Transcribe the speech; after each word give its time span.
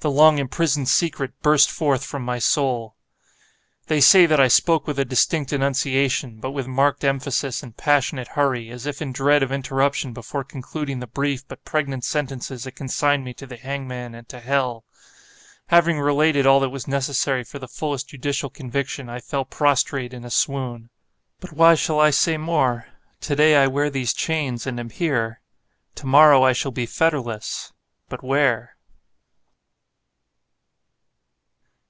The 0.00 0.10
long 0.10 0.38
imprisoned 0.38 0.88
secret 0.88 1.32
burst 1.42 1.68
forth 1.68 2.04
from 2.04 2.22
my 2.22 2.38
soul. 2.38 2.94
They 3.88 4.00
say 4.00 4.24
that 4.26 4.38
I 4.38 4.46
spoke 4.46 4.86
with 4.86 5.00
a 5.00 5.04
distinct 5.04 5.52
enunciation, 5.52 6.38
but 6.38 6.52
with 6.52 6.68
marked 6.68 7.02
emphasis 7.02 7.60
and 7.62 7.76
passionate 7.76 8.28
hurry, 8.28 8.70
as 8.70 8.86
if 8.86 9.02
in 9.02 9.10
dread 9.10 9.42
of 9.42 9.50
interruption 9.50 10.12
before 10.12 10.44
concluding 10.44 11.00
the 11.00 11.08
brief 11.08 11.48
but 11.48 11.64
pregnant 11.64 12.04
sentences 12.04 12.62
that 12.64 12.76
consigned 12.76 13.24
me 13.24 13.34
to 13.34 13.46
the 13.46 13.56
hangman 13.56 14.14
and 14.14 14.28
to 14.28 14.38
hell. 14.38 14.84
Having 15.68 15.98
related 15.98 16.46
all 16.46 16.60
that 16.60 16.70
was 16.70 16.86
necessary 16.86 17.42
for 17.42 17.58
the 17.58 17.66
fullest 17.66 18.06
judicial 18.08 18.50
conviction, 18.50 19.08
I 19.08 19.18
fell 19.18 19.46
prostrate 19.46 20.12
in 20.14 20.24
a 20.24 20.30
swoon. 20.30 20.90
But 21.40 21.52
why 21.52 21.74
shall 21.74 21.98
I 21.98 22.10
say 22.10 22.36
more? 22.36 22.86
To 23.22 23.34
day 23.34 23.56
I 23.56 23.66
wear 23.66 23.90
these 23.90 24.12
chains, 24.12 24.68
and 24.68 24.78
am 24.78 24.90
here! 24.90 25.40
To 25.96 26.06
morrow 26.06 26.44
I 26.44 26.52
shall 26.52 26.70
be 26.70 26.86
fetterless!—_but 26.86 28.22
where? 28.22 28.74